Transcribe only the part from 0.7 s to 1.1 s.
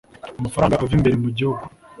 ava